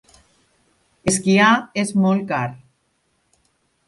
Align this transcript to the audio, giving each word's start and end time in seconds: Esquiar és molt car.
Esquiar 1.11 1.49
és 1.81 1.91
molt 2.05 2.25
car. 2.31 2.47